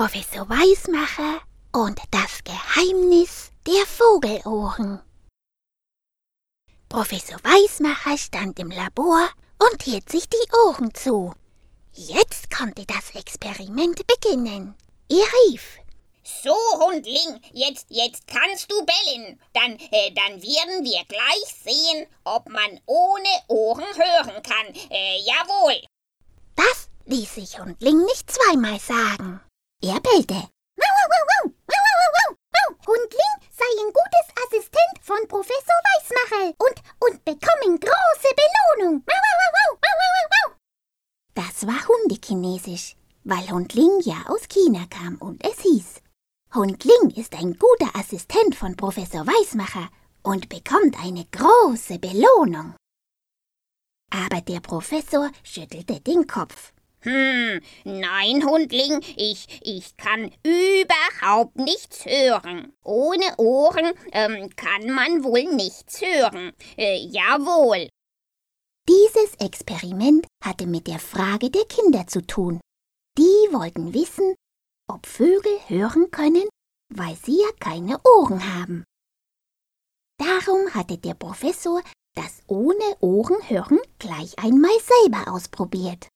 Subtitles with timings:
[0.00, 5.02] Professor Weismacher und das Geheimnis der Vogelohren.
[6.88, 9.28] Professor Weismacher stand im Labor
[9.58, 11.34] und hielt sich die Ohren zu.
[11.92, 14.74] Jetzt konnte das Experiment beginnen.
[15.10, 15.76] Er rief.
[16.24, 19.38] So, Hundling, jetzt, jetzt kannst du bellen.
[19.52, 24.74] Dann, äh, dann werden wir gleich sehen, ob man ohne Ohren hören kann.
[24.90, 25.84] Äh, jawohl.
[26.56, 29.42] Das ließ sich Hundling nicht zweimal sagen.
[29.82, 30.34] Er bellte.
[32.86, 38.34] Hundling sei ein gutes Assistent von Professor Weismacher und, und bekommen große
[38.76, 39.04] Belohnung.
[41.34, 46.02] Das war Hundechinesisch, weil Hundling ja aus China kam und es hieß.
[46.54, 49.88] Hundling ist ein guter Assistent von Professor Weismacher
[50.22, 52.74] und bekommt eine große Belohnung.
[54.10, 56.72] Aber der Professor schüttelte den Kopf.
[57.02, 62.72] Hm, nein, Hundling, ich, ich kann überhaupt nichts hören.
[62.82, 66.52] Ohne Ohren ähm, kann man wohl nichts hören.
[66.76, 67.88] Äh, jawohl.
[68.88, 72.60] Dieses Experiment hatte mit der Frage der Kinder zu tun.
[73.16, 74.34] Die wollten wissen,
[74.90, 76.48] ob Vögel hören können,
[76.92, 78.84] weil sie ja keine Ohren haben.
[80.18, 81.82] Darum hatte der Professor
[82.14, 86.08] das ohne Ohren hören gleich einmal selber ausprobiert.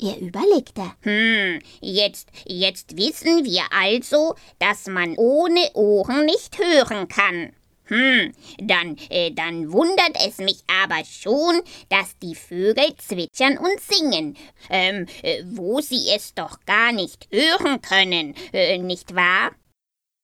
[0.00, 0.92] Er überlegte.
[1.00, 7.52] Hm, jetzt, jetzt wissen wir also, dass man ohne Ohren nicht hören kann.
[7.86, 14.36] Hm, dann, äh, dann wundert es mich aber schon, dass die Vögel zwitschern und singen,
[14.70, 19.50] ähm, äh, wo sie es doch gar nicht hören können, äh, nicht wahr?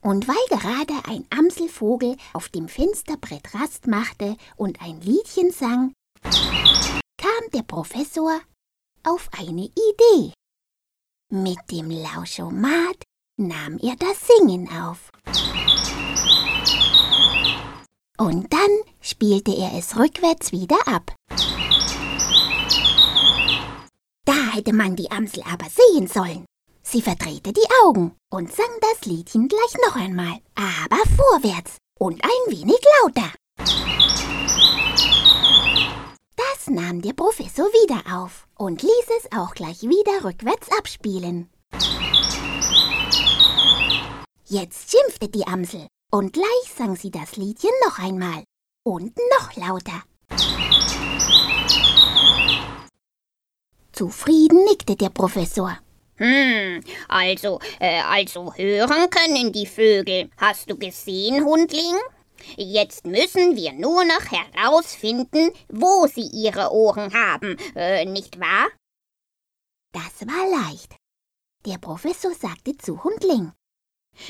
[0.00, 7.50] Und weil gerade ein Amselvogel auf dem Fensterbrett Rast machte und ein Liedchen sang, kam
[7.52, 8.40] der Professor
[9.04, 10.32] auf eine Idee.
[11.30, 13.04] Mit dem Lauschomat
[13.36, 15.10] nahm er das Singen auf.
[18.18, 21.14] Und dann spielte er es rückwärts wieder ab.
[24.24, 26.44] Da hätte man die Amsel aber sehen sollen.
[26.82, 32.52] Sie verdrehte die Augen und sang das Liedchen gleich noch einmal, aber vorwärts und ein
[32.52, 33.30] wenig lauter.
[36.36, 36.66] Das
[36.98, 41.48] nahm der Professor wieder auf und ließ es auch gleich wieder rückwärts abspielen.
[44.46, 48.42] Jetzt schimpfte die Amsel und gleich sang sie das Liedchen noch einmal
[48.84, 50.02] und noch lauter.
[53.92, 55.78] Zufrieden nickte der Professor.
[56.16, 60.30] Hm, also, äh, also hören können die Vögel.
[60.36, 61.96] Hast du gesehen, Hundling?
[62.56, 68.68] Jetzt müssen wir nur noch herausfinden, wo sie ihre Ohren haben, äh, nicht wahr?
[69.92, 70.96] Das war leicht.
[71.66, 73.52] Der Professor sagte zu Hundling.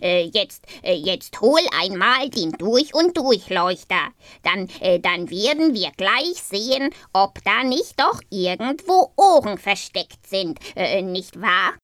[0.00, 4.12] Äh, jetzt, äh, jetzt hol einmal den Durch- und Durchleuchter.
[4.42, 10.58] Dann, äh, dann werden wir gleich sehen, ob da nicht doch irgendwo Ohren versteckt sind,
[11.02, 11.74] nicht wahr?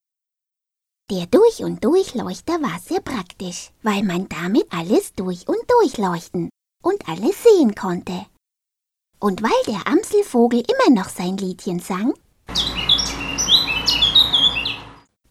[1.11, 6.51] Der Durch- und Durchleuchter war sehr praktisch, weil man damit alles durch und durchleuchten
[6.83, 8.27] und alles sehen konnte.
[9.19, 12.13] Und weil der Amselvogel immer noch sein Liedchen sang,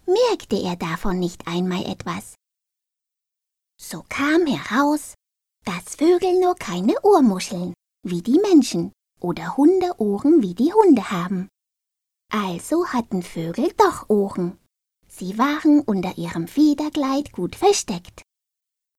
[0.08, 2.34] merkte er davon nicht einmal etwas.
[3.80, 5.14] So kam heraus,
[5.64, 11.50] dass Vögel nur keine Ohrmuscheln, wie die Menschen, oder Hundeohren, wie die Hunde haben.
[12.34, 14.58] Also hatten Vögel doch Ohren.
[15.08, 18.27] Sie waren unter ihrem Federkleid gut versteckt.